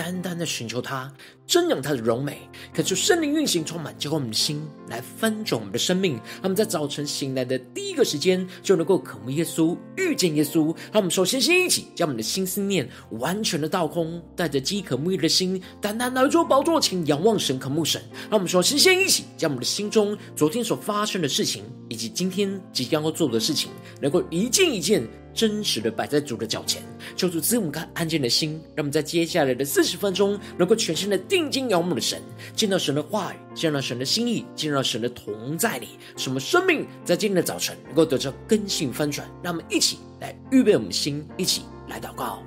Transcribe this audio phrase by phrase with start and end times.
[0.00, 1.12] 单单的寻求他，
[1.46, 6.14] 瞻仰他的荣美，恳求圣灵运行，充满浇灌我们的心，来翻转我们的生命。
[6.14, 10.74] 让我们在早晨醒来的第一个时间，就能够渴慕耶稣，遇见耶稣。
[10.90, 18.00] 让我们首先先一起将我们的心思念完全的倒空，带着饥渴沐浴的心，单单来到宝座前仰望神，渴慕神。
[18.30, 25.06] 让我们首先先一起将我们的心中昨天所发生的事情，以及今天即将要做的事情，能够一件一件。
[25.32, 26.82] 真实的摆在主的脚前，
[27.16, 32.20] 求主赐我们看安静的心，让我们在接下来的四十分钟，能够全心的定睛仰望的神，
[32.54, 39.28] 见到神的话语，见到神的心意，见到神的同在里，什么生命在今天的早晨能够得到根性翻转。
[39.42, 42.42] 让我们一起来预备我们的心，一起来祷告。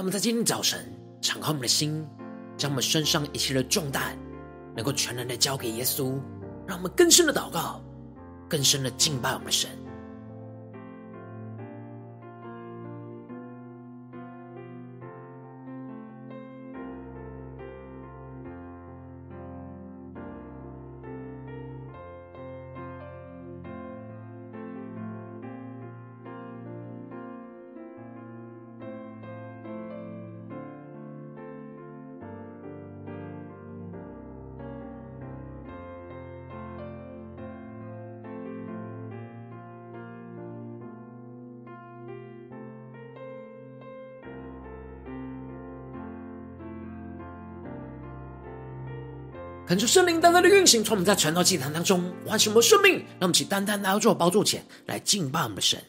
[0.00, 0.80] 让我们在今天早晨
[1.20, 2.08] 敞开我们的心，
[2.56, 4.16] 将我们身上一切的重担，
[4.74, 6.18] 能够全然的交给耶稣，
[6.66, 7.84] 让我们更深的祷告，
[8.48, 9.68] 更深的敬拜我们的神。
[49.70, 55.80] 恳求圣灵单单的运行，从我们在传道祭坛当中唤醒我们的生命，让我们起单单来到主宝座前来敬拜我们的神。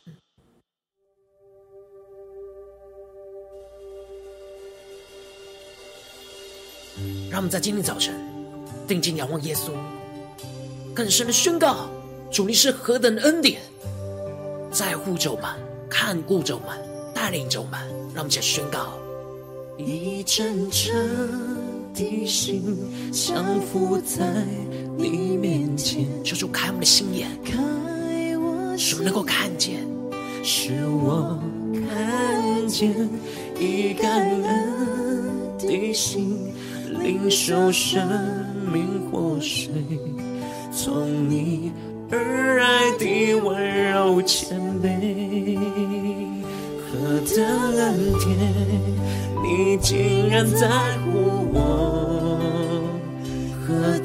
[7.32, 8.14] 让我们在今天早晨
[8.88, 9.72] 定睛仰望耶稣，
[10.94, 11.90] 更深的宣告：
[12.32, 13.64] 主你是何等的恩典，
[14.72, 15.50] 在乎着我们，
[15.90, 16.78] 看顾着我们，
[17.16, 17.80] 带领着我们。
[18.14, 18.94] 让我们起宣告：
[19.80, 21.61] 一阵阵。
[22.02, 22.64] 的心
[23.12, 24.26] 降服在
[24.98, 27.58] 你面前，求主开我们的心眼，开
[28.38, 29.86] 我使我们能够看见，
[30.44, 31.40] 使我
[31.88, 32.92] 看见
[33.60, 35.30] 以感恩
[35.60, 36.52] 的心
[37.04, 38.08] 领受生
[38.74, 39.72] 命活水，
[40.76, 41.72] 从你
[42.10, 45.58] 而来的温柔谦卑，
[46.80, 47.46] 何等
[47.78, 48.28] 恩典。
[49.44, 50.68] 你竟然在
[51.00, 51.41] 乎，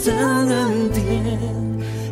[0.06, 1.05] 的恩典！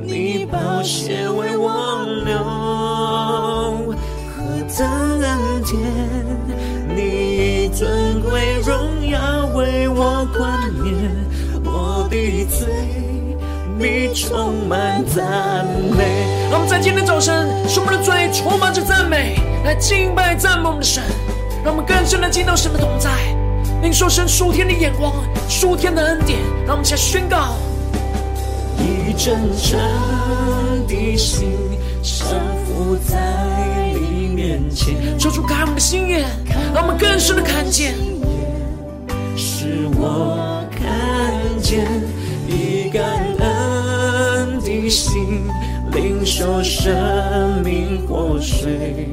[0.02, 3.94] 你宝血为我流，
[4.34, 4.42] 何
[4.76, 4.84] 等
[5.22, 5.78] 恩典！
[6.96, 10.92] 你尊贵荣耀为我冠冕，
[11.64, 12.66] 我的罪
[13.78, 15.64] 必充满赞
[15.96, 16.26] 美。
[16.50, 21.00] 让我们在今天早晨，使我们的嘴充满着赞美，来敬拜赞美我们的神。
[21.64, 23.10] 让我们更深的见到神的同在，
[23.82, 25.12] 领受神属天的眼光、
[25.48, 26.40] 属天的恩典。
[26.66, 27.54] 让我们一起来宣告：
[29.16, 29.78] 真诚
[30.86, 31.48] 的心
[32.02, 36.26] 降服在你面前，说出开我们的心眼，
[36.74, 37.94] 让我们更深的看见，
[39.36, 41.86] 是我看见
[42.46, 43.02] 以感
[43.38, 45.46] 恩的心
[45.92, 49.08] 领受生命活水，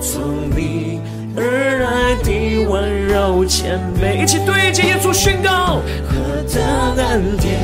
[0.00, 1.00] 从你。
[1.36, 1.42] 而
[1.80, 6.14] 来的温柔谦卑，一起对着耶稣宣告：何
[6.46, 6.62] 等
[6.96, 7.58] 恩典，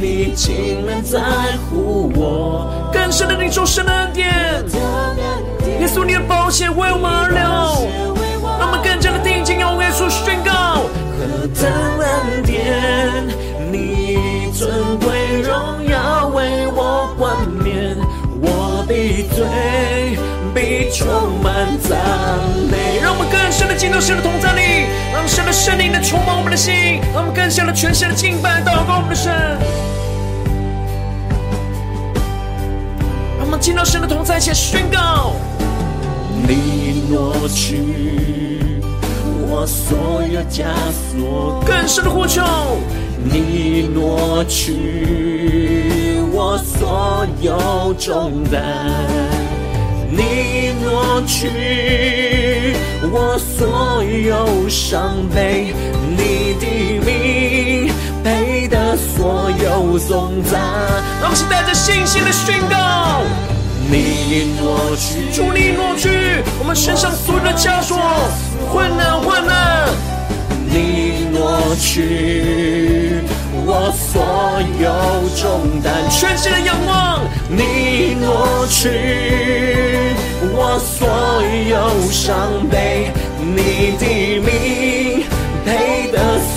[0.00, 1.20] 你竟然在
[1.68, 2.90] 乎我。
[2.90, 4.32] 更深的领受神的恩典，
[5.78, 7.38] 耶稣你的宝血为我们而流，
[8.58, 10.88] 让我们更加的定睛仰望耶稣宣告：
[11.18, 11.70] 何等
[12.00, 13.28] 恩典，
[13.70, 17.98] 你尊贵荣耀为我冠冕，
[18.40, 19.44] 我必罪。
[20.52, 21.06] 必充
[21.44, 21.96] 满赞
[22.68, 29.30] 美，让我们更深的进入神的同在里，让神的圣灵的充满我们的心，让我们更加的全心的敬拜祷告我们的神。
[33.60, 35.34] 进到神的同在前宣告：
[36.48, 37.76] 你挪去
[39.46, 40.64] 我所有枷
[41.12, 42.42] 锁，更深的呼求。
[43.22, 48.90] 你挪去我所有重担，
[50.10, 52.74] 你挪去
[53.12, 55.74] 我所有伤悲，
[56.16, 56.64] 你的
[57.04, 57.29] 名
[59.20, 60.58] 所有颂赞。
[61.20, 63.20] 让我们是带着信心的宣告：
[63.90, 67.98] 你挪去，主你挪去我们身上所有的枷锁，
[68.72, 69.90] 困难，困难。
[70.72, 73.20] 你挪去。
[73.66, 74.24] 我所
[74.80, 74.88] 有
[75.36, 77.20] 重担，全新的仰望。
[77.50, 78.88] 你挪去。
[80.56, 81.06] 我所
[81.68, 84.89] 有伤悲，你的名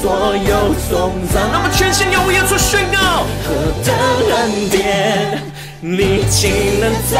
[0.04, 1.48] 所有颂赞。
[1.50, 3.56] 那么全心仰望耶稣宣告：何
[3.86, 3.96] 等
[4.36, 5.42] 恩典，
[5.80, 6.42] 你竟
[6.82, 7.16] 能在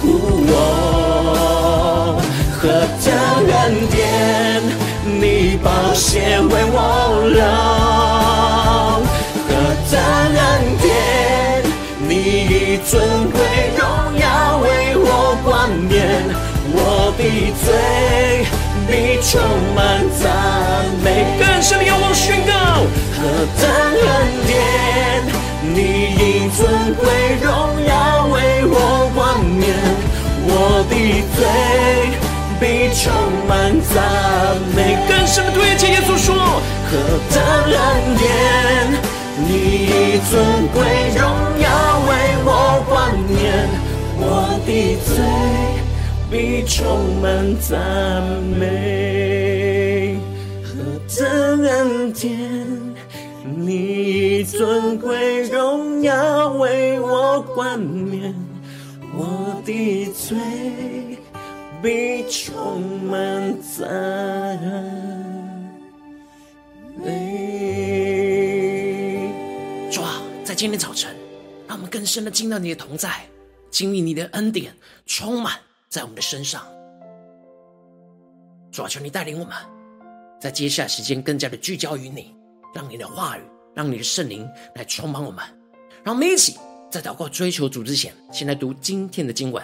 [0.00, 2.20] 乎我？
[2.58, 2.62] 何
[3.04, 3.14] 等
[3.54, 3.94] 恩典。
[5.06, 6.76] 你宝血为我
[7.30, 7.40] 流，
[9.46, 9.48] 何
[9.92, 9.94] 等
[10.34, 10.42] 恩
[10.82, 10.92] 典！
[12.08, 12.10] 你
[12.50, 12.90] 以尊
[13.30, 13.38] 贵
[13.78, 13.80] 荣
[14.18, 14.24] 耀
[14.58, 14.66] 为
[14.96, 16.02] 我冠冕，
[16.76, 17.22] 我的
[17.64, 17.66] 嘴
[18.86, 19.40] 必充
[19.74, 19.78] 满
[20.20, 20.22] 赞
[21.02, 21.06] 美。
[21.38, 22.52] 更深的仰望宣告：
[23.14, 23.18] 何
[23.60, 23.62] 等
[24.02, 24.06] 恩
[24.46, 24.52] 典！
[25.74, 25.78] 你
[26.18, 27.04] 以尊贵
[27.42, 27.48] 荣
[27.86, 28.34] 耀为
[28.66, 29.62] 我冠冕，
[30.46, 30.92] 我的
[31.36, 31.38] 嘴。
[32.60, 33.12] 必充
[33.48, 33.52] 满
[33.92, 33.94] 赞
[34.74, 36.34] 美，更深的对接耶稣说：
[36.88, 36.92] 何
[37.34, 37.36] 等
[37.66, 37.76] 恩
[38.16, 38.24] 典！
[39.44, 39.50] 你
[39.84, 39.90] 以
[40.30, 40.32] 尊
[40.72, 40.78] 贵
[41.14, 41.20] 荣
[41.60, 41.66] 耀
[42.08, 42.10] 为
[42.44, 42.48] 我
[42.88, 43.68] 冠冕，
[44.16, 45.12] 我的嘴
[46.30, 48.22] 必充满赞
[48.58, 50.18] 美。
[50.62, 50.74] 何
[51.16, 52.94] 等恩典！
[53.56, 58.34] 你尊贵荣耀为我冠冕，
[59.14, 60.36] 我的嘴。
[61.82, 64.58] 必充满赞
[66.96, 67.10] 美。
[69.92, 71.14] 主啊，在今天早晨，
[71.68, 73.26] 让我们更深的进到你的同在，
[73.70, 74.74] 经历你的恩典，
[75.04, 75.58] 充满
[75.94, 76.66] 在我们的身上。
[78.72, 79.54] 主啊，求你带领我们，
[80.40, 82.34] 在接下来时间更加的聚焦于你，
[82.74, 83.42] 让你的话语，
[83.76, 84.44] 让你的圣灵
[84.74, 85.44] 来充满我们。
[86.02, 86.56] 让我们一起
[86.90, 89.62] 在祷告追求主之前，先来读今天的经文。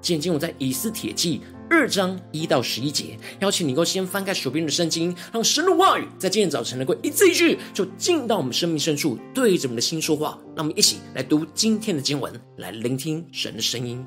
[0.00, 10.36] 今天经文在以斯帖记二章一到十一节，邀请你能够先翻开手边的圣经，让神的话语在今天早晨能够一字一句就进到我们生命深处，对着我们的心说话。
[10.56, 14.04] 让我们一起来读今天的经文，来聆听神的声音。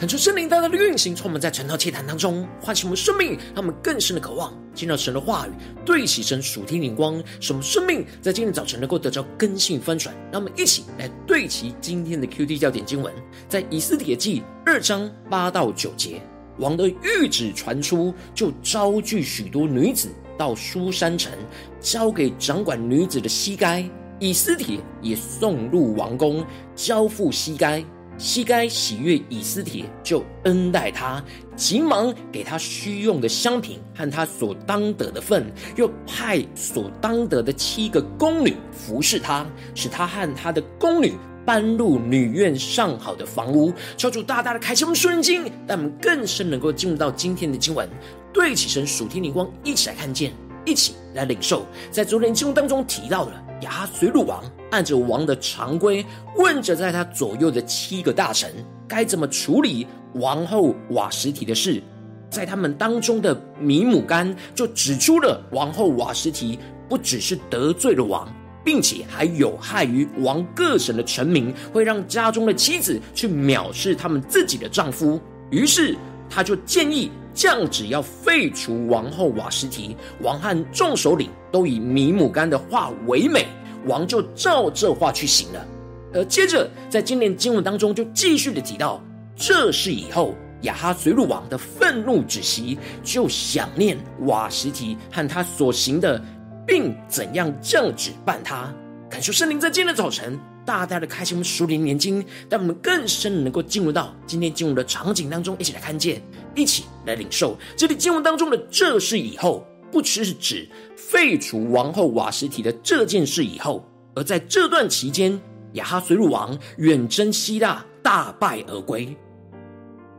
[0.00, 5.50] 恳求圣灵大大的运行，充满在晨祷祭坛当中，唤醒我们生命，让我们更深的渴望见到神的话语，
[5.84, 10.14] 对齐神属天灵光，使我们生命在今天早晨能够得到更新翻转。
[10.32, 13.12] 让我们一起来对齐今天的 QD 焦点经文，
[13.46, 16.22] 在以斯帖记二章八到九节，
[16.56, 21.30] 王的谕旨传出，就招聚许多女子到书珊城，
[21.78, 23.84] 交给掌管女子的西该，
[24.18, 26.42] 以斯帖也送入王宫，
[26.74, 27.84] 交付西该。
[28.20, 31.24] 西该喜悦以斯帖，就恩待他，
[31.56, 41.14] 急忙给他需用的香品和他所当得的份，又派所当得的七个宫女服侍他，使他和他的宫女
[41.46, 43.72] 搬入女院上好的房屋。
[43.96, 47.88] 求主大大的开启我们属灵经，让我们更深能够进入到今天的经文，
[48.34, 50.30] 对起神属天灵光，一起来看见，
[50.66, 51.66] 一起来领受。
[51.90, 54.42] 在昨天经文当中提到了亚随鲁王。
[54.70, 58.48] 按着王的常规，问着在他左右的七个大臣
[58.86, 61.82] 该怎么处理王后瓦什提的事，
[62.30, 66.56] 在他们当中的米姆干就指出了王后瓦什提
[66.88, 68.32] 不只是得罪了王，
[68.64, 75.20] 并且还有害于王各省的臣民，会让家中的妻子去藐视他们自己的丈夫。
[75.50, 75.96] 于是
[76.28, 79.96] 他就建议降旨要废除王后瓦实提。
[80.20, 83.46] 王和众首领都以米姆干的话为美。
[83.86, 85.66] 王就照这话去行了，
[86.12, 89.02] 而接着在今年经文当中就继续的提到，
[89.34, 93.96] 这事以后亚哈随鲁王的愤怒止息，就想念
[94.26, 96.22] 瓦实提和他所行的，
[96.66, 98.70] 并怎样降旨办他。
[99.08, 106.22] 感谢圣灵在今天的早晨大大的开启我们属灵眼睛，让我们更深的能够进入到今天经文的场景当中，一起来看见，
[106.54, 109.66] 一起来领受这里经文当中的这事以后。
[109.92, 115.36] 不只是指废除王后瓦实提的这件事以后，而在这段期间，
[115.72, 119.08] 亚哈随鲁王远征希腊，大败而归。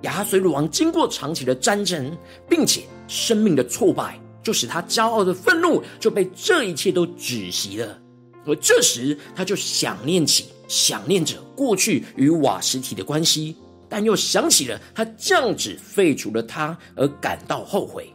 [0.01, 2.17] 亚哈随鲁王经过长期的战争，
[2.49, 7.97] 并且生命的挫败，就使他骄傲的愤怒就被这一切都止息了。
[8.45, 13.55] 而这时，他就想念起、想念着过去与瓦实提的关系，
[13.87, 18.11] 但又想起了他降旨废除了他，而感到后悔。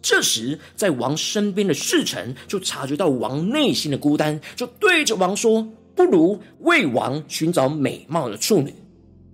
[0.00, 8.74] 这时，在王身边的侍臣就察觉到王内心的孤单，就对着王说：“不如为王寻找美貌的处女。”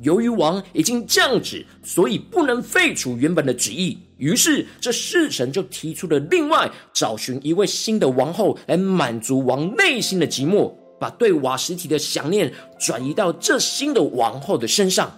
[0.02, 3.98] 由于王已经降旨，所以不能废除原本的旨意。
[4.18, 10.70] 于是，这侍臣就提出了另外找寻一位新的王后，来满足王内心的寂寞，
[11.00, 15.10] 把对瓦实提的想念转移到这新的王后的身上。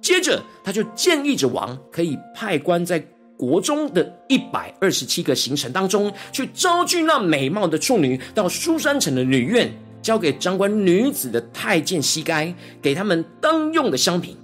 [0.00, 3.04] 接着，他就建议着王可以派官在。
[3.36, 9.68] 国中的一百二十七个行程当中，去招聚那美貌的处女到苏珊城的女院，
[10.00, 14.36] 交给掌管女子的太监西该，给他们当用的香品。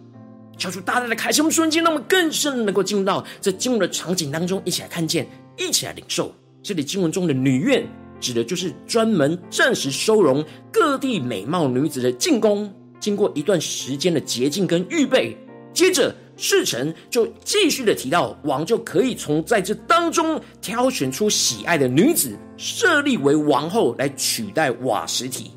[0.61, 5.27] 求主大大的开启我们瞬间，让我们更深能够进入到这经文的场景当中，一起来看见，
[5.57, 6.31] 一起来领受。
[6.63, 7.83] 这里经文中的女院，
[8.21, 15.35] 指的就是专门暂时收容各地美貌女子的进宫，经过一段时间的洁净跟预备，
[15.73, 16.15] 接着。
[16.43, 25.51] 侍臣就继续的提到，王就可以从在这当中挑选出喜爱的女子，设立为王后来取代瓦实提。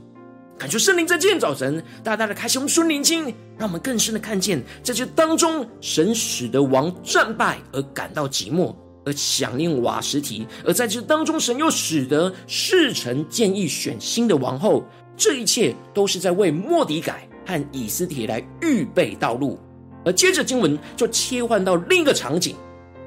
[0.58, 3.26] 感谢圣灵在今天早晨大大的开启我们属灵经，
[3.58, 14.84] 让我们更深的看见，在这当中，神使得王战败而感到寂寞，而想念瓦实提；而在这当中，神又使得世臣建议选新的王后。
[15.18, 19.60] 这一切都是在为莫迪改和以斯帖来预备道路。
[20.06, 22.56] 而接着经文就切换到另一个场景，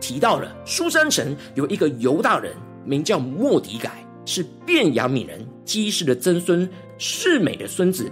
[0.00, 8.10] 提到了苏珊城有一个犹大人，名叫莫迪改，是便雅悯人基士的曾孙，示美的孙子，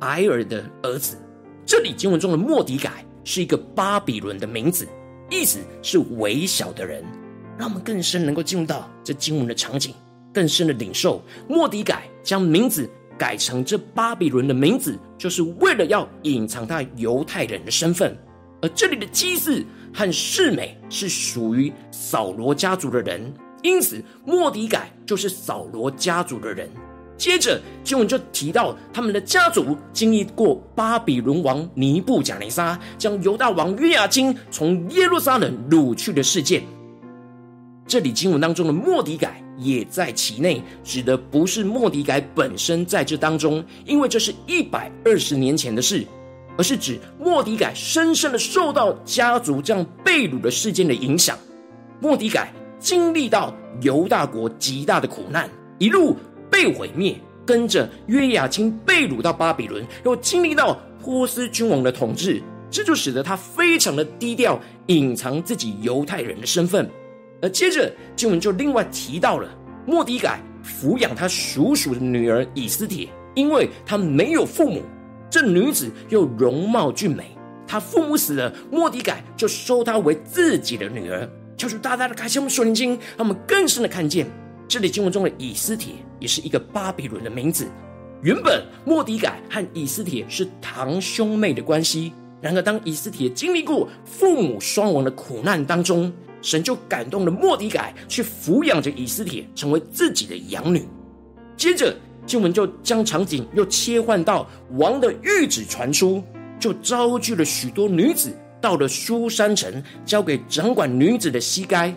[0.00, 1.16] 埃尔的儿子。
[1.64, 4.88] 这里经文中的莫迪改是一个巴比伦的名字，
[5.30, 7.04] 意思是微小的人。
[7.58, 9.94] 让我们更深能够进入到这经文的场景，
[10.32, 12.88] 更深的领受莫迪改将名字。
[13.18, 18.16] 改成这巴比伦的名字，就是为了要隐藏他犹太人的身份。
[18.62, 23.30] 而这里的基士和示美是属于扫罗家族的人，
[23.62, 26.66] 因此莫迪改就是扫罗家族的人。
[27.20, 36.62] 接着经文就提到他们的家族经历过巴比伦王尼布贾尼撒将犹大王约雅斤从耶路撒冷掳去的事件。
[37.86, 46.06] 这里经文当中的莫迪改也在其内，指的不是莫迪改本身在这当中，因为这是一百二十年前的事，
[46.56, 51.36] 而是指莫迪改深深的受到家族这样被掳的事件的影响。
[52.00, 56.16] 莫迪改经历到犹大国极大的苦难，一路
[56.50, 57.14] 被毁灭，
[57.46, 66.88] 跟着约雅斤被掳到巴比伦，又经历到波斯君王的统治，这就使得他非常的低调，隐藏自己犹太人的身份。
[67.42, 69.48] 而接着经文就另外提到了
[69.86, 74.82] 莫底改抚养他叔叔的女儿以斯帖，因为他没有父母，
[75.30, 77.24] 这女子又容貌俊美，
[77.66, 81.26] 他父母死了，莫底改就收她为自己的女儿。
[81.56, 84.26] 求主大大的开启我们属灵经，让我们更深的看见
[84.70, 87.66] 这里经文中的以斯帖也是一个巴比伦的名字。
[88.22, 100.86] 原本莫底改和以斯帖是堂兄妹的关系，然而当以斯帖经历过父母双亡的苦难当中，神就感动了莫底改去抚养着以斯帖，成为自己的养女。
[101.56, 101.92] 接着
[102.24, 106.22] 经文就将场景又切换到王的谕旨传出，
[106.60, 108.30] 就召聚了许多女子
[108.60, 111.92] 到了苏珊城，交给掌管女子的西该，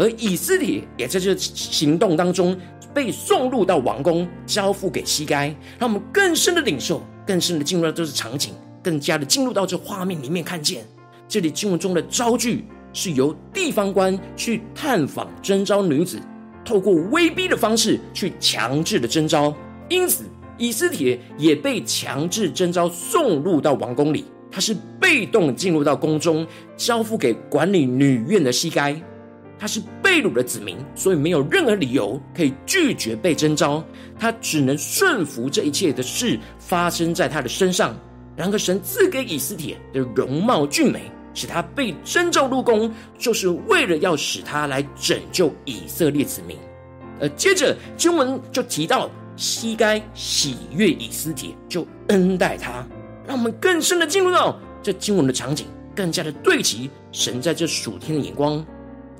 [0.00, 2.58] 而以斯帖也在这行动当中。
[2.92, 5.46] 被送入到王宫，交付给西该，
[5.78, 10.84] 让我们更深的领受，更深的进入到这个场景，更加的进入到这画面里面，看见
[11.28, 16.18] 这里经文中的招聚是由地方官去探访征召女子，
[16.64, 19.54] 透过威逼的方式去强制的征召，
[19.88, 20.24] 因此
[20.58, 26.44] 以斯帖也被强制征召送入到王宫里，他是被动进入到宫中，
[26.76, 29.00] 交付给管理女院的西该。
[29.60, 33.84] 他是被掳的子民，所以没有任何理由可以拒绝被征召，
[34.18, 37.94] 他只能顺服这一切的事发生在他的身上。
[38.34, 46.56] 然而，神赐给以斯帖的容貌俊美，使他被征召入宫，就是为了要使他来拯救以色列子民。
[47.20, 52.86] 而接着经文就提到，西该喜悦以斯帖，就恩待他，
[53.26, 58.64] 让我们更深的进入到这经文的场景，更加的对齐神在这属天的眼光。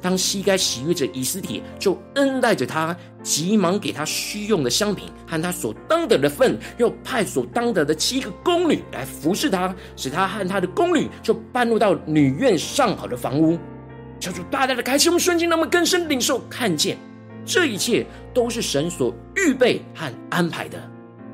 [0.02, 13.58] 当西该喜悦着以斯帖，就恩待着他，急忙给他需用的香品和他所当得的份，又派所当得的七个宫女来服侍他，使他和他的宫女就搬入到女院上好的房屋。
[14.18, 16.96] 求主大大的开启我们瞬间，让我们更深领受看见，
[17.44, 20.78] 这一切都是神所预备和安排的。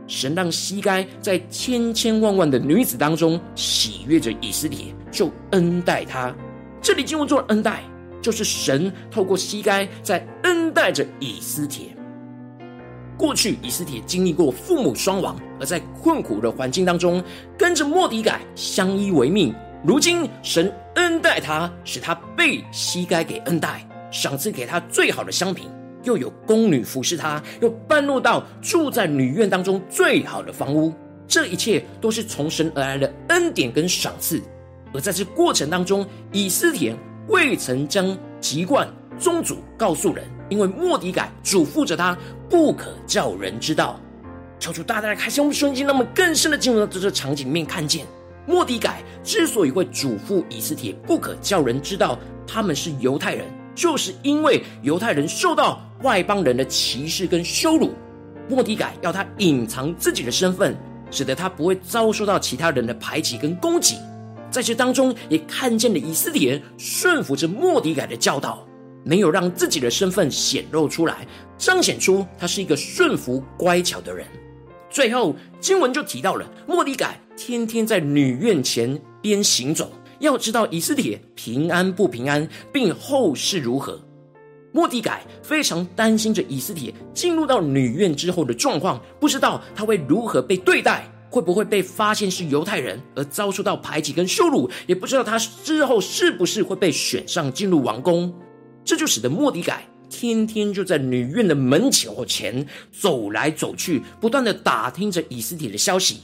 [0.08, 6.32] 神让西该在千千万万的女子当中喜悦着以斯帖，就恩待他。
[6.80, 7.82] 这里经文做了恩待。
[8.26, 11.96] 就是神透过膝盖在恩待着以斯帖。
[13.16, 17.22] 过去以斯帖经历过父母双亡，而在困苦的环境当中，
[17.56, 19.54] 跟着莫底改相依为命。
[19.84, 25.70] 如今神恩待他，使他被膝盖给恩待，赏赐给他最好的香品，
[26.02, 30.92] 又有宫女服侍他，又搬入到住在女院当中最好的房屋。
[31.28, 34.42] 这一切都是从神而来的恩典跟赏赐。
[34.92, 36.92] 而在这过程当中，以斯帖。
[37.28, 42.16] 未曾将籍贯宗族告诉人，因为莫迪改嘱咐着他，
[42.48, 43.98] 不可叫人知道。
[44.58, 48.06] 求主大大的开心我们瞬间，让我们更深的进入到这个场景面，看见
[48.46, 57.92] 莫迪改之所以会嘱咐以斯帖不可叫人知道他们是犹太人，就是因为犹太人受到外邦人的歧视跟羞辱，
[58.48, 60.76] 莫迪改要他隐藏自己的身份，
[61.10, 63.96] 使得他不会遭受到其他人的排挤跟攻击。
[64.56, 68.66] 在这当中，也看见了以斯帖顺服着莫迪改的教导，
[69.04, 74.26] 没有让自己的身份显露出来，彰显出他是一个顺服乖巧的人。
[74.88, 84.00] 最后，经文就提到了莫迪改天天在女院前边行走，要知道以斯帖平安不平安，并后事如何。
[84.72, 91.06] 莫迪改非常担心着以斯帖进入到女院之后的状况，不知道他会如何被对待。
[91.36, 94.70] 会不会被发现是犹太人而遭受到排挤跟羞辱？
[94.86, 98.34] 也不知道他之后是不是会被选上进入王宫。
[98.86, 106.20] 这就使得莫迪改天天就在女院的门前或前走来走去，不断的打听着以斯帖的消息，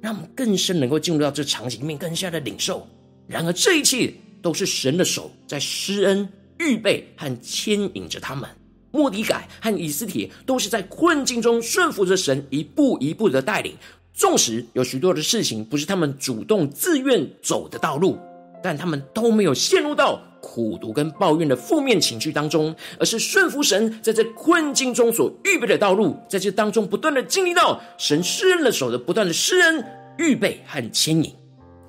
[0.00, 2.88] 让我们更深能够进入到这场景里面，更加的领受。
[3.26, 6.26] 然而这一切都是神的手在施恩、
[6.58, 8.48] 预备和牵引着他们。
[8.90, 13.74] 莫迪改和以斯帖都是在困境中顺服着神，一步一步的带领。
[14.18, 18.18] 纵使有许多的事情不是他们主动自愿走的道路，
[18.60, 29.84] 但他们都没有陷入到苦读跟抱怨的负面情绪当中，而是顺服神在这困境中所预备的道路，在这当中不断的经历到神施恩的手的不断的施恩、
[30.18, 31.32] 预备和牵引。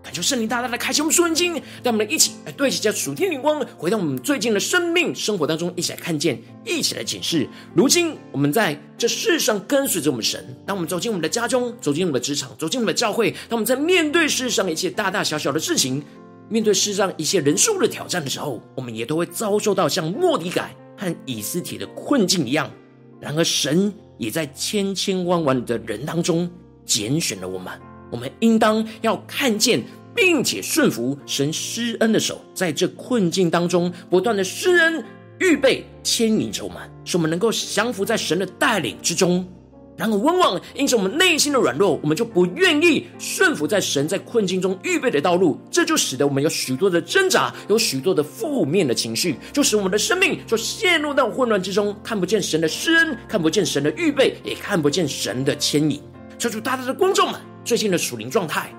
[0.01, 7.47] 感谢圣灵大大的开启我们属灵经，让我们一起来对齐这属天灵光，回到我们最近的生命生活当中，一起来看见，一起来检视。
[7.75, 16.01] 如今我们在这世上跟随着我们神，当我们走进我们的家中，走进我们的职场，走进我们的教会，当我们在面对世上一切大大小小的事情，
[16.47, 22.71] 面对世上一切人数的挑战的时候，我们也都会遭受到像莫迪改和以斯帖的困境一样。
[23.19, 26.49] 然而神也在千千万万的人当中
[26.85, 27.88] 拣选了我们。
[28.09, 29.83] 我们应当要看见，
[30.15, 35.03] 并且顺服神施恩的手，在这困境当中不断的施恩，
[35.39, 39.47] 预备牵引着我们，使我们能够降服在神的带领之中。
[39.95, 56.01] 然而，往往因着我们内心的软弱，我们就不愿意顺服在神在困境中预备的道路，这就使得我们有许多的挣扎，有许多的负面的情绪，就使我们的生命就陷入到混乱之中，看不见神的施恩，看不见神的预备，也看不见神的牵引。
[56.37, 58.73] 求主大大的观众们，最近的属灵状态、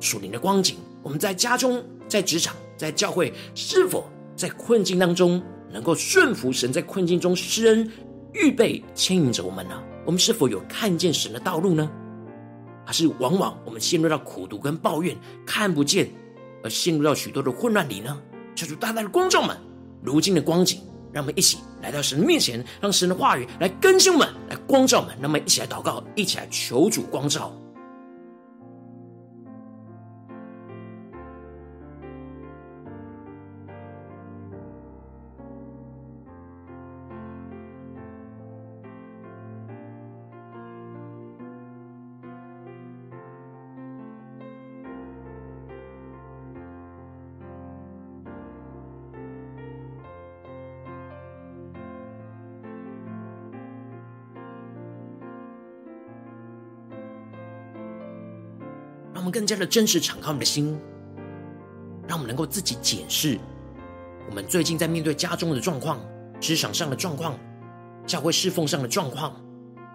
[0.00, 5.40] 属灵的光景，我们在家中、在职场、在教会，是否在困境当中
[5.70, 7.88] 能够顺服神在困境中施恩、
[8.32, 9.82] 预备牵引着我们呢？
[10.04, 11.88] 我们是否有看见神的道路呢？
[12.84, 15.16] 还是往往我们陷入到苦毒跟抱怨，
[15.46, 16.10] 看不见，
[16.64, 18.20] 而陷入到许多的混乱里呢？
[18.56, 19.56] 求主大大的光照们，
[20.02, 20.80] 如今的光景，
[21.12, 25.16] 让我们一起来到神的面前，让神的话语来更新我们，来光照我们。
[25.20, 27.56] 那么一起来祷告，一起来求主光照。
[59.22, 60.76] 我们更加的真实敞开我们的心，
[62.08, 63.38] 让我们能够自己检视
[64.28, 66.00] 我们最近在面对家中的状况、
[66.40, 67.38] 职场上的状况、
[68.04, 69.40] 教会侍奉上的状况，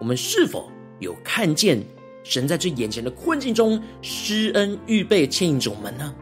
[0.00, 1.78] 我们是否有看见
[2.24, 6.14] 神在这眼前的困境中施恩预备牵引着我们呢？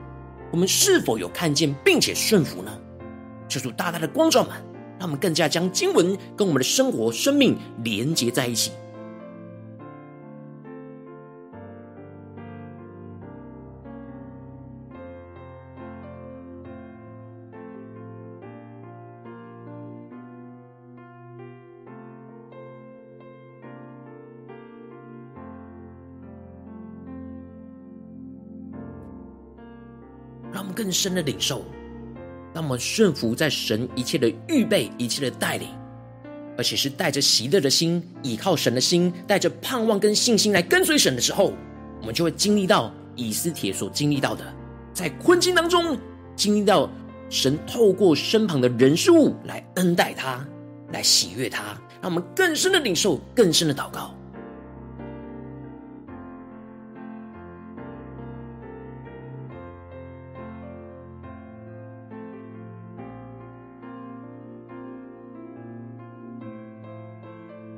[0.51, 2.77] 我们是否有看见并且顺服呢？
[3.49, 4.51] 求主大大的光照们，
[4.99, 8.73] 让我们更加将经文跟我们的生活、生命连接在一起。
[30.87, 31.65] 更深的领受，
[32.55, 35.69] 当我们顺服在神一切的预备、一切的带领，
[36.57, 41.53] 而且是带着喜乐的心、倚靠神的心、带着盼望跟信心来跟随神的时候，
[42.01, 44.45] 我们就会经历到以斯帖所经历到的，
[44.95, 45.99] 在困境当中
[46.37, 46.89] 经历到
[47.29, 50.47] 神透过身旁的人事物来恩待他、
[50.93, 54.15] 来喜悦他，让我们更深的领受、更深的祷告。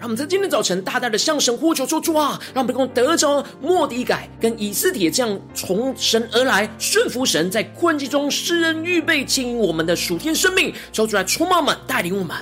[0.08, 12.34] 我们在今天早晨大大的向神呼求说：“主啊，让我们能够得着莫迪改跟以斯帖这样从神而来顺服神，在困境中施恩预备经营我们的属天生命，求主来充满我们，带领我们。”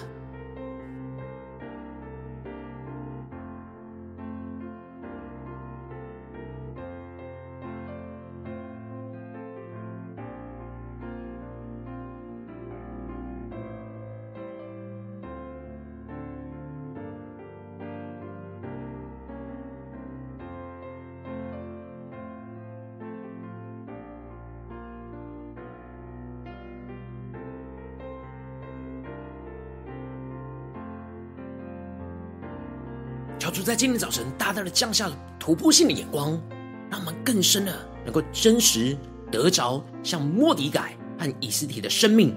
[33.66, 36.40] 在今天早晨大大的降下了突破性的眼光，
[36.88, 38.96] 让我们更深的能够真实
[39.28, 42.32] 得着像末底改和以斯帖的生命，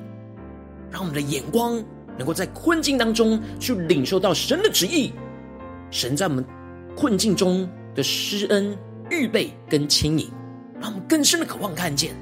[0.90, 1.80] 让我们的眼光
[2.18, 5.14] 能够在困境当中去领受到神的旨意，
[5.92, 6.44] 神在我们
[6.96, 8.76] 困境中的施恩、
[9.12, 10.32] 预备跟牵引，
[10.82, 12.16] 让我们更深的渴望看见。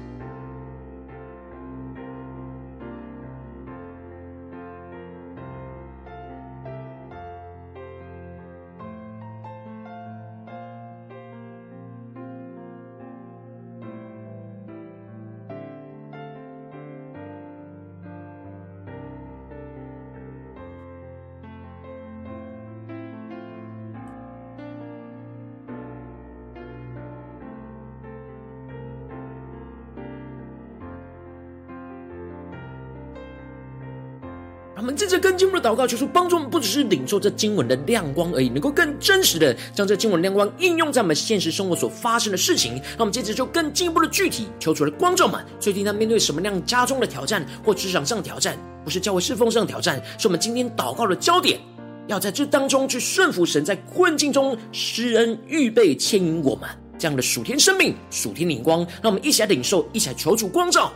[35.38, 42.74] 进一步的祷告，求主帮助我们，不只是领受这经文的亮光而已，能够更真实的将这经文亮光应用在我们现实生活所发生的事情。
[42.96, 51.60] 那我们接着就更进一步的具体，求主的光照们，最近他面对什么样家中的挑战或职场上的挑战，不是教会侍奉上的挑战，是我们今天祷告的焦点，
[52.08, 56.68] 要在这当中去顺服神，在困境中施恩预备牵引我们。
[56.98, 60.92] 这样的属天生命、属天灵光，让我们一起来领受，一起来求主光照。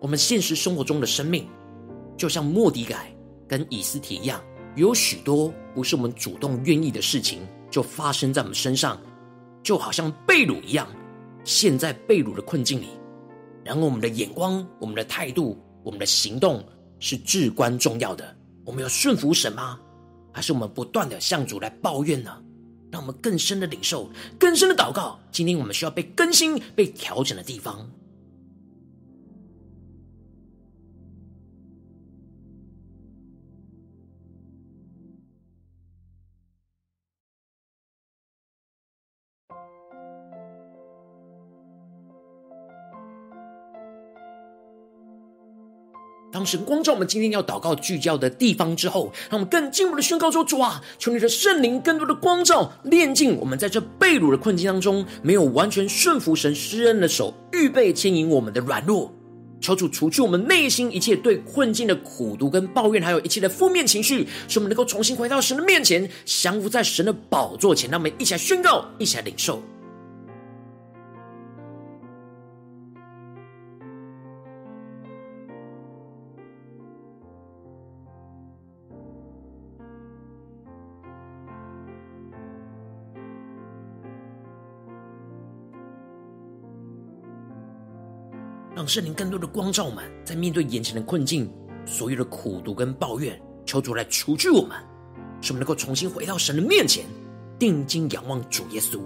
[0.00, 1.46] 我们现实生活中的生命，
[2.16, 3.14] 就像末底改
[3.46, 4.42] 跟以斯帖一样，
[4.74, 8.98] 有许多不是我们主动愿意的事情，就发生在我们身上，
[9.62, 10.88] 就好像被掳一样，
[11.44, 12.88] 陷在被掳的困境里。
[13.62, 16.64] 然后，我们的眼光、我们的态度、我们的行动
[16.98, 18.34] 是至关重要的。
[18.64, 19.78] 我们要顺服神吗？
[20.32, 22.42] 还是我们不断的向主来抱怨呢？
[22.90, 24.08] 让我们更深的领受、
[24.38, 25.20] 更深的祷告。
[25.30, 27.86] 今天我们需要被更新、被调整的地方。
[46.40, 59.12] 当神光照我们今天要祷告聚焦的地方之后，让我们更进一步的宣告说：“主啊，求你的圣灵更多的光照，炼净我们在这被掳的困境当中，没有完全顺服神施恩的手，预备牵引我们的软弱。
[59.60, 67.90] 求主除去我们内心一切对困境的苦毒跟抱怨，还有一切的负面情绪，使我们能够重新回到神的面前，降服在神的宝座前。
[67.90, 69.62] 让我们一起来宣告，一起来领受。”
[88.74, 91.52] 让圣灵更多的光照我们，在面对眼前的困境，
[91.84, 94.76] 所有的苦毒跟抱怨，求主来除去我们，
[95.40, 97.04] 使我们能够重新回到神的面前，
[97.58, 99.00] 定睛仰望主耶稣。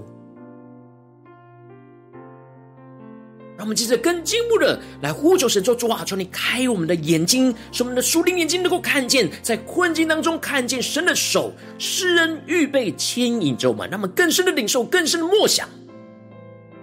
[3.56, 15.68] 让我们接着更进一步的来呼求神说：主啊，求你开我们的眼睛，使我们的属灵眼睛能够看见，在困境当中看见神的手施恩预备牵引着我们，让我们更深的领受，更深的默想，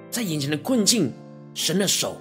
[0.10, 1.14] 在眼前的困境，
[1.54, 2.18] 神的手。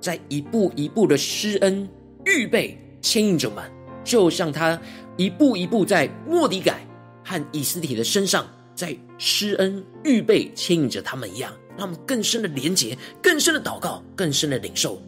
[0.00, 1.88] 在一步一步的施恩、
[2.24, 3.64] 预备、牵引着我们，
[4.04, 4.80] 就像他
[5.16, 6.86] 一步一步在莫迪改
[7.24, 15.00] 和以斯帖的身上，在施恩、预备、牵引着他们一样，让我们更深的连结、更深的祷告、更深的领受，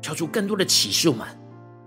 [0.00, 1.26] 敲出更多的启示我们，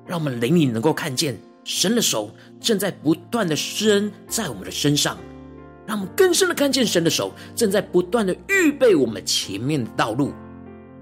[0.06, 5.18] 让我们灵里能够看见神的手正在不断的施恩在我们的身上。
[5.92, 10.32] 让我们更深的看见神的手正在不断的预备我们前面的道路，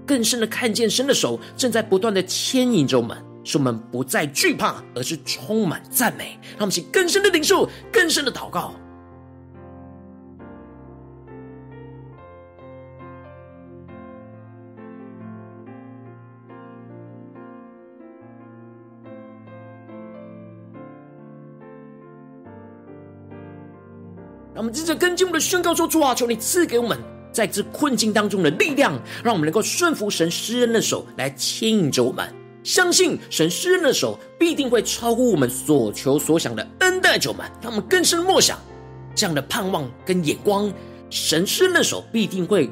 [0.04, 6.36] 更深的看见神的手正在不断的牵引着我们，使我们不再惧怕，而是充满赞美。
[6.58, 8.74] 让我们去更深的领受，更深的祷告。
[24.60, 26.98] 我们接着跟进我们的宣告说：主啊，求你赐给我们
[27.32, 28.92] 在这困境当中的力量，
[29.24, 32.30] 让我们能够顺服神施恩的手来牵引着我们。
[32.62, 37.50] 相信神施恩的手必定会超乎我们所求所想的恩待着我们。
[37.62, 38.58] 让我们更深默想
[39.14, 40.70] 这样的盼望跟眼光，
[41.08, 42.68] 神施恩的手必定会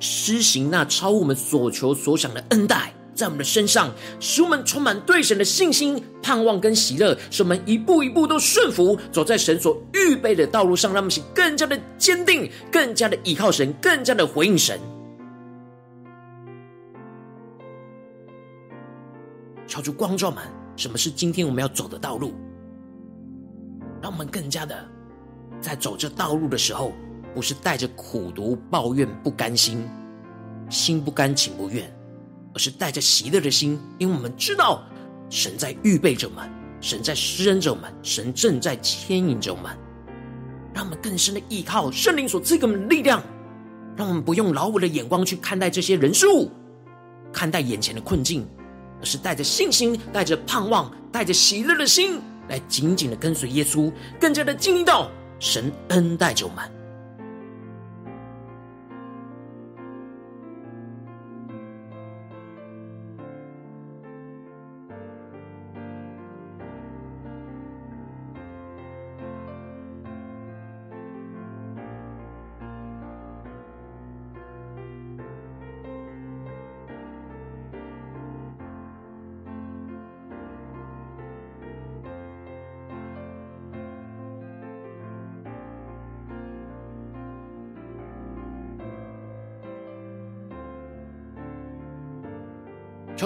[0.00, 2.92] 施行那超乎我们所求所想的恩待。
[3.18, 14.78] 在我们的身上，使我们充满对神的信心、盼望跟喜乐，使我们一步一步都顺服，走在神所预备的道路上，让我们更加的坚定，更加的依靠神，更加的回应神。
[19.66, 20.44] 求主光照们，
[20.76, 22.32] 什么是今天我们要走的道路？
[24.00, 24.88] 让我们更加的
[25.60, 26.92] 在走这道路的时候，
[27.34, 29.84] 不是带着苦读、抱怨、不甘心，
[30.70, 31.97] 心不甘情不愿。
[32.58, 34.82] 是带着喜乐的心，因为我们知道
[35.30, 39.70] 神在预备着我们，神在施恩着我们，神正在牵引着我们，
[40.74, 43.22] 让我们更深的依靠圣灵所赐给我们的力量，
[43.96, 46.50] 让我们不用老我的眼光去看待这些人事物，
[47.32, 48.46] 看待眼前的困境，
[49.00, 56.77] 而是带着信心、带着盼望、带着喜乐的心，来紧紧的跟随耶稣，更加的经历到神恩待着我们。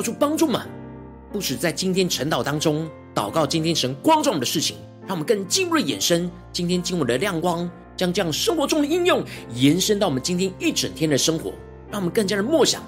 [0.03, 0.61] 求主帮助们，
[1.33, 11.53] 不止在今天晨祷当中祷告，今天神光照我们的事情，让我们更进一步的延伸今天经文的亮光，将这样生活中的应用延伸到我们今天一整天的生活，
[11.89, 12.83] 让我们更加的默想、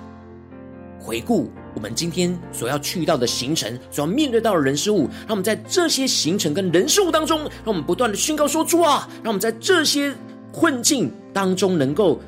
[0.99, 10.13] 回顾我们今天所要去到的行程，所要面对到的人事物，让我们在这些行程跟人事物当中，让我们不断的宣告说：出啊，让我们在这些
[10.51, 12.21] 困境当中能够。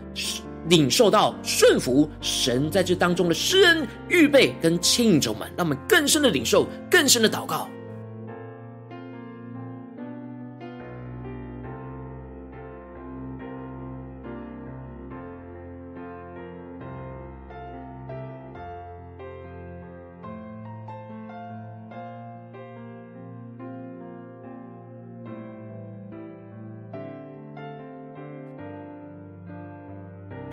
[0.69, 7.69] 领受到顺服神在这当中的施恩、预备跟牵引着我们，让我们更深的领受、更深的祷告。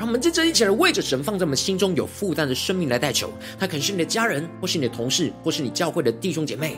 [0.03, 6.77] 我们在这一起来为着神放在我们心中有负担的生命来代求，他可能是你的家人，或是你的同事，或是你教会的弟兄姐妹。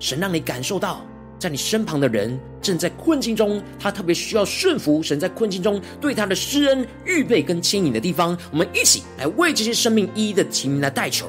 [0.00, 1.04] 神让你感受到，
[1.38, 8.36] 在你身旁的人正在困境中，他特别需要顺服神在困境中对他的施恩、预备跟牵引的地方。
[8.50, 11.26] 我们一起来为这些生命一一的提名来代求。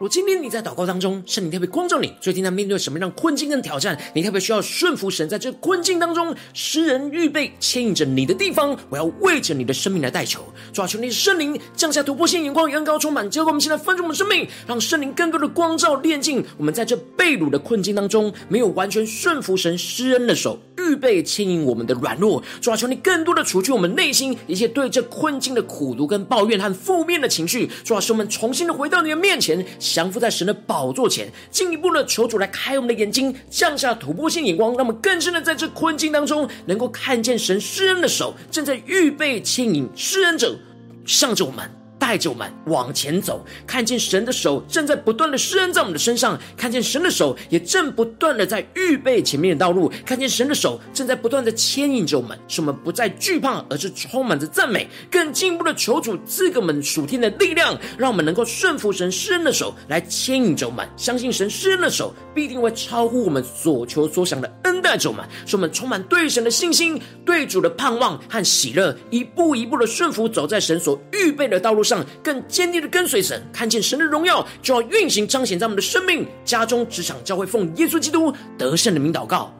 [0.00, 4.00] 如今天你在祷告当中，圣灵特别光照你，最近在面对什么样困境跟挑战？
[4.14, 10.42] 你特别需要顺服神，在这困境当中，施恩预备牵引着你的地方，我要为着你的生命来代求。
[10.72, 22.42] 主啊，求你的圣灵降下突破性眼光，远高充满，结果我们现在分盛我们生命，让圣灵更多的光照炼净我们，在这被掳的困境当中，没有完全顺服神施恩的手，预备牵引我们的软弱。
[22.62, 27.68] 主啊，求你更多的除去我们内心一切对这困境的苦毒跟抱怨和负面的情绪。
[27.84, 29.62] 主啊，使我们重新的回到你的面前。
[29.94, 40.58] 降伏在神的宝座前，进一步的求主来开我们的眼睛，降下突破性眼光，让我们更深的在这困境当中，能够看见神施恩的手正在预备牵引施恩者，
[41.06, 41.79] 向着我们。
[42.00, 72.06] 带着我们往前走，看见神的手正在不断的施恩在我们的身上，看见神的手也正不断的在预备前面的道路，看见神的手正在不断的牵引着我们，使我们不再惧怕，而是充满着赞美，更进一步的求主赐给我们属天的力量，让我们能够顺服神施恩的手来牵引着我们，相信神施恩的手必定会超乎我们所求所想的恩待着我们，使我们充满对神的信心、对主的盼望和喜乐，一步一步的顺服走在神所预备的道路上。
[72.22, 79.52] 更坚定的跟随神，看见神的荣耀就要运行彰显在我们的生命、家中、职场、教会，奉耶稣基督得胜的名祷告，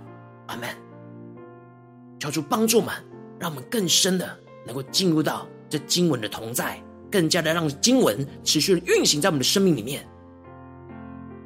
[0.47, 0.69] 阿门。
[2.19, 2.95] 求主帮助我们，
[3.39, 10.07] 让我们更深的能够进入到这经文的同在，更加的让经文持续的运行在我们的生命里面。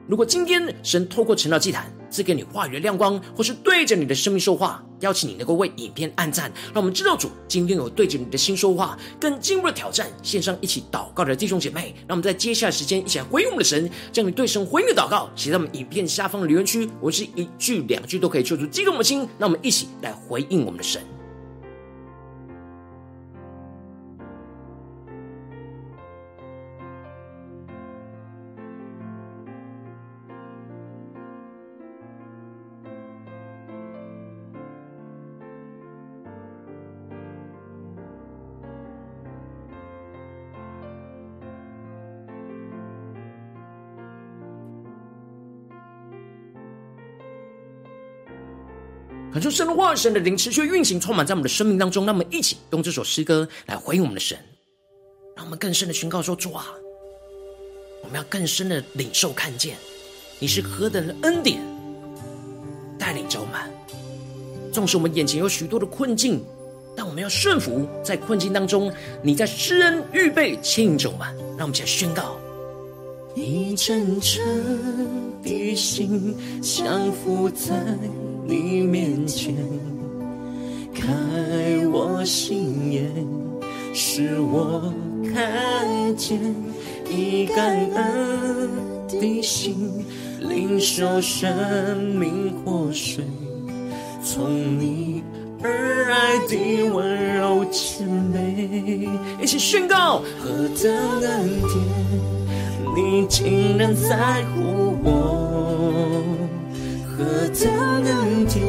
[0.06, 21.00] 如果今天神透过晨祷祭坛赐给你话语的亮光，或是对着你的生命说话，邀请你能够为影片按赞，让我们知道主今天有对着你的心说话，更进一步的挑战线上一起祷告的弟兄姐妹，让我们在接下来时间一起来回应我们的神，将你对神回应的祷告写在我们影片下方的留言区，我是一句两句都可以说出激动我们的心，让我们一起来回应我们的神。
[49.34, 52.06] 感受神的话语，神的灵持续运行，充满在我们的生命当中。
[52.06, 54.38] 让我们一起用这首诗歌来回应我们的神。
[55.34, 56.66] 让我们更深的宣告说：主啊，
[58.04, 59.76] 我们要更深的领受看见，
[60.38, 61.60] 你是何等的恩典，
[62.96, 63.54] 带领着我们。
[64.72, 66.40] 纵使我们眼前有许多的困境，
[66.96, 71.26] 但我们要顺服在困境当中，你在施恩预备牵引着我们。
[71.58, 72.38] 让我们一起来宣告。
[73.34, 77.74] 一阵阵的心降服在
[78.46, 79.54] 你面前，
[80.94, 81.06] 开
[81.90, 83.10] 我心眼，
[83.94, 84.92] 使我
[85.32, 86.38] 看见，
[87.10, 88.70] 以感恩
[89.08, 90.04] 的心
[90.40, 93.24] 领受生命活水，
[94.22, 95.22] 从你
[95.62, 96.54] 而来的
[96.92, 99.08] 温柔谦卑，
[99.40, 100.92] 一起宣告何等
[101.22, 101.74] 恩典。
[102.96, 104.60] 你竟然在乎，
[107.16, 107.70] 何等
[108.04, 108.64] 恩典！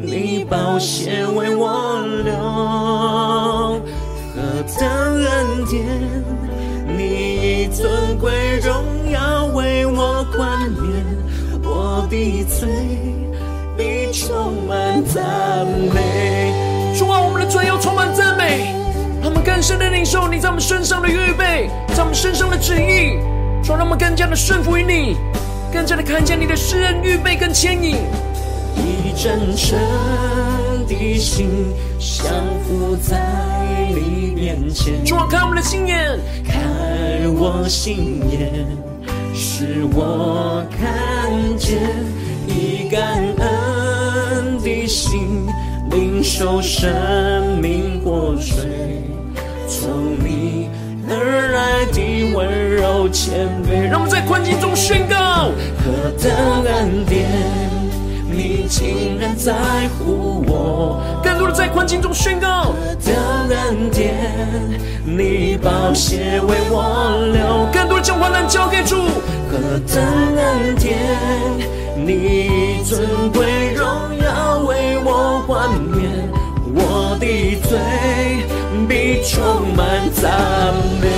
[0.00, 2.34] 你宝血为我流，
[4.34, 4.40] 何
[4.78, 5.84] 等恩典！
[6.96, 11.04] 你以尊贵荣耀为我冠冕，
[11.62, 12.68] 我的嘴
[13.78, 16.52] 你充满赞美。
[16.98, 18.74] 主啊，我们的嘴要充满赞美。
[19.22, 23.20] 他们更深的领受你在我们身上的预备，在我们身上的旨意，
[23.62, 25.16] 说让我们更加的顺服于你，
[25.72, 27.96] 更加的看见你的施恩预备跟牵引。
[28.76, 29.78] 以真诚
[30.86, 31.48] 的心
[31.98, 32.28] 降
[32.64, 33.18] 伏在
[33.94, 36.58] 你面前，主啊，开我们的心眼，开
[37.28, 38.66] 我心眼，
[39.34, 41.78] 使我看见
[42.46, 45.46] 以感恩的心
[45.90, 49.02] 领受生命活水。
[49.68, 50.65] 从你
[51.08, 57.28] 而来的温柔谦卑，让我们在困境中宣告：何等恩典，
[58.28, 59.52] 你竟然在
[59.98, 63.14] 乎我；更多的在困境中宣告：何等
[63.48, 64.16] 恩典，
[65.04, 68.96] 你宝血为我流；更多的将患难交给主。
[69.48, 70.02] 何等
[70.36, 70.98] 恩典，
[71.96, 73.86] 你尊贵荣
[74.18, 76.28] 耀为我冠冕，
[76.74, 77.78] 我的罪。
[78.88, 81.08] 必充满赞美，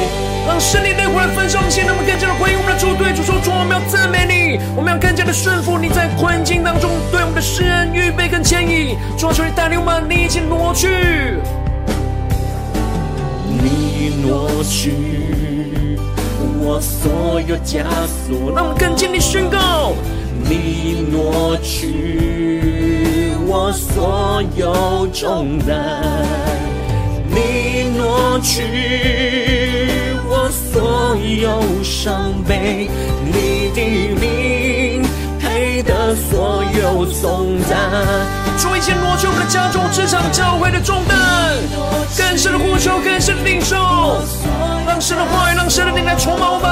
[0.46, 8.96] 让圣灵的火来焚烧我们心，让我们更加的回应我们的主，对主说：主，我们要赞美你，我们要更加的顺服你在困境当中对我们的施恩预备跟牵引。
[9.16, 11.38] 主啊，求你带领我们，你已经挪去，
[13.46, 15.96] 你挪去
[16.60, 19.94] 我所有枷锁，让我们更尽力宣告，
[20.44, 26.57] 你挪去我所有重担。
[28.28, 28.62] 你挪去
[30.28, 32.90] 我所有伤悲，
[33.24, 33.80] 你的
[34.20, 35.02] 名
[35.40, 37.78] 配得所有重担。
[38.58, 41.16] 主，以前挪去我们的家中、职场、教会的重担，
[42.18, 43.76] 更深的呼求，更深的领受，
[44.86, 46.68] 让神的话语，让神的灵来充满我们。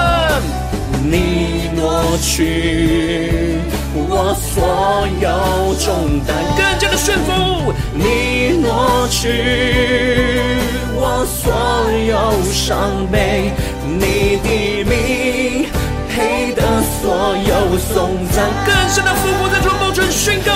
[1.08, 3.60] 你挪去
[3.94, 7.72] 我所有重担，更加的顺服。
[7.94, 10.58] 你挪去
[10.98, 11.52] 我所
[11.92, 13.52] 有伤悲，
[13.84, 15.68] 你的名
[16.08, 16.62] 配得
[17.00, 18.48] 所有颂赞。
[18.64, 20.52] 更深的俯伏在主宝座前宣告：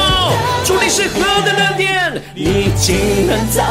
[0.64, 3.62] 主，你是何等恩典，你竟然在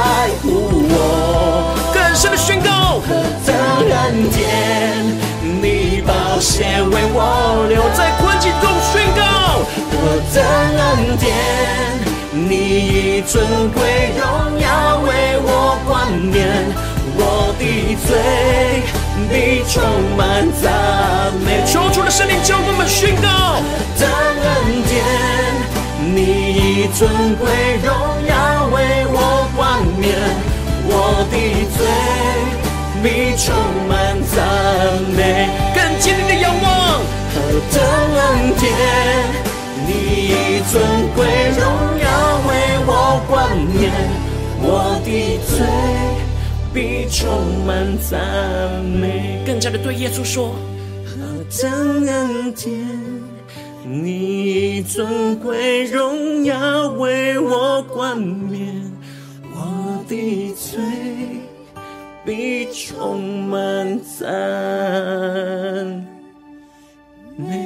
[0.43, 1.73] 乎我。
[1.91, 3.09] 更深的宣告：何
[3.45, 3.55] 等
[3.89, 4.39] 恩典。
[5.61, 10.37] 你宝血为我流，在困境中宣告，何等
[10.77, 11.88] 恩典！
[12.49, 16.65] 你以尊贵荣耀为我冠冕，
[17.15, 17.63] 我的
[18.07, 18.09] 罪，
[19.29, 19.77] 你充
[20.17, 21.61] 满赞美。
[21.67, 23.61] 求主的圣灵将我们宣告，
[23.93, 24.09] 何等
[24.41, 24.97] 恩典！
[26.11, 26.17] 你
[26.57, 27.45] 以尊贵
[27.85, 27.93] 荣
[28.25, 30.17] 耀为我冠冕，
[30.89, 31.37] 我的
[31.77, 31.85] 罪。
[33.03, 33.53] 你充
[33.87, 34.35] 满赞
[35.15, 36.65] 美，更坚定的仰望。
[37.29, 37.37] 何
[37.71, 37.77] 等
[38.17, 38.65] 恩典，
[39.85, 39.93] 你
[40.25, 40.33] 以
[40.71, 40.81] 尊
[41.15, 41.48] 贵
[46.79, 49.43] 必充满赞美。
[49.45, 50.55] 更加的对耶稣说：
[51.05, 52.87] 何等恩典，
[53.85, 58.89] 你尊贵荣耀为我冠冕，
[59.51, 60.79] 我的嘴。
[62.25, 64.25] 必充满赞
[67.35, 67.57] 美。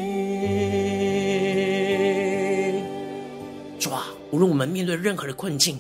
[3.78, 5.80] 主啊，无论我们面对任何的困境，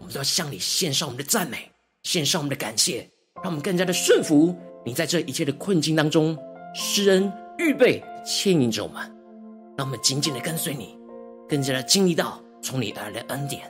[0.00, 1.70] 我们都要向你献上我们的赞美，
[2.06, 2.98] 献上我们的感谢，
[3.42, 4.54] 让我们更加的顺服
[4.84, 6.38] 你在这一切的困境当中
[6.72, 9.02] 施恩预备牵引着我们，
[9.76, 10.96] 让我们紧紧的跟随你，
[11.48, 13.62] 更加的经历到从你而来的恩典。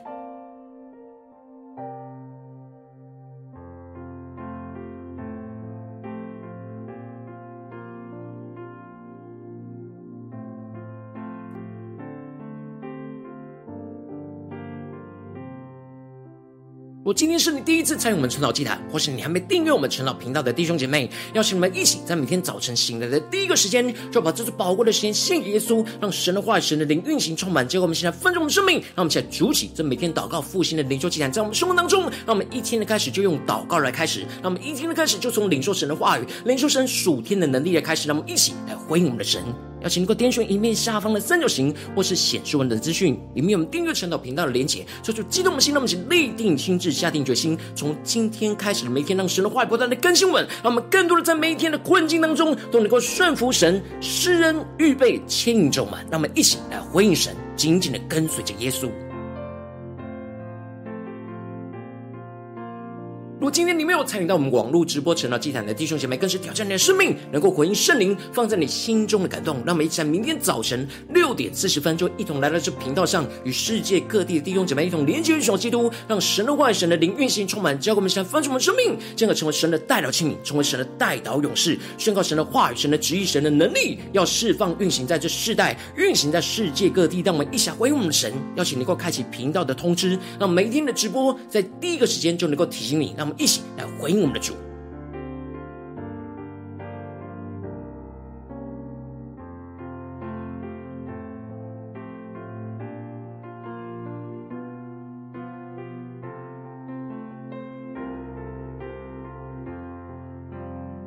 [17.07, 27.65] 果今天是你第一次参与我们晨祷祭坛，或是你还没订阅我们晨祷频道的弟兄姐妹，邀请你们一起在每天早晨醒来的第一个时间，就把这最宝贵的时间献给耶稣，让神的话语、神的灵运行充满。
[27.65, 39.41] 结果我们现在丰盛我们生命，让我们现在筑起这每天祷告复兴的灵修祭坛，在我们生活当中，让我们一天的开始就用祷告来开始，让我们一天的开始就从领受神的话语、领受神属天的能力来开始，让我们一起来回应我们的神。
[39.87, 44.85] 邀请能够点选影片下方的三角形，或是显示文的资讯，里面有我们订阅陈导频道的连结。
[45.01, 58.89] 说出激动的心，那么请立定心智，下定决心，从今天开始的每一天，让神的话语不断的更新我们，让我们更多的在每一天的困境当中，都能够顺服神，施恩预备牵引着我们，让我们一起来回应神，紧紧的跟随着耶稣。
[63.39, 69.57] 如果今天你没有参与到我们网络直播晨祷祭坛的弟兄姐妹，更是挑战你的生命，能够回应圣灵放在你心中的感动。
[69.63, 87.21] 让我们一起在明天早晨六点四十分，就一同来到这频道上，与世界各地的弟兄姐妹一同连接、与主基督，让神的话、神的灵运行充满，教给我们，现在翻出我们生命，进而成为神的代表器皿，成为神的代祷勇士，宣告神的话语、神的旨意、神的能力，要释放运行在这世代，运行在世界各地。
[87.21, 93.13] 让我们一起回应我们的神，邀请能够开启频道的通知，让每一天的直播在第一个时间就能够提醒你。
[93.15, 94.53] 让我们一起来回应我们的主。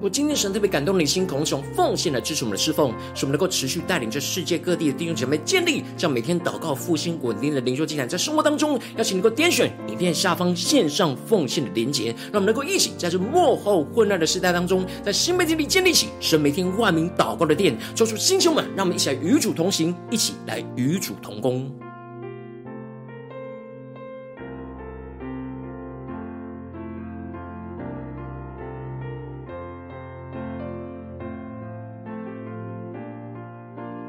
[0.02, 21.70] 我今天神特别感动你的心，渴望从奉献来支持我们的侍奉，使我们能够持续带领着世界各地的弟兄姐妹建立这样每天祷告复兴稳定的灵修进展，在生活当中，邀请你能够点选影片下方线上奉献的连结，让我们能够一起在这幕后混乱的时代当中，在新媒体里建立起神每天万名祷告的殿，抽出弟兄们，让我们一起来与主同行，一起来与主同工。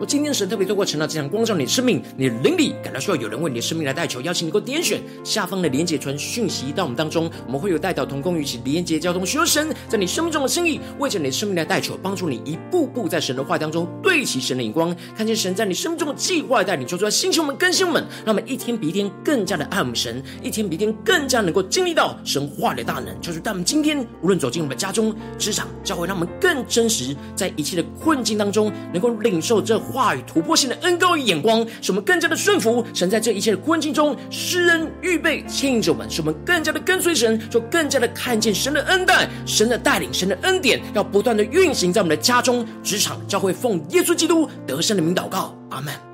[0.01, 29.79] 我今天神特别透过晨祷这样光照你的生命，你的灵里感到需要有人为你的生命来代求，邀请你给我点选下方的连结传讯息到我们当中，我们会有代祷同工与其连结交通，需要神在你生命中的心意，为着你的生命来代求，帮助你一步步在神的话当中对齐神的眼光，看见神在你生命中的计划带领，求主来兴起我们更新们，让我们一天比一天更加的爱我们神，一天比一天更加能够经历到神话的大能，就是带我们今天无论走进我们的家中、职场、教会，让我们更真实在一切的困境当中，能够领受这。
[29.91, 46.10] 话语突破性的恩膏与眼光，使我们更加的顺服神，在这一切的困境中施恩预备牵引着我们，使我们更加的跟随神，就更加的看见神的恩待、神的带领、神的恩典，要不断的运行在我们的家中、职场、教会，奉耶稣基督得胜的名祷告，阿门。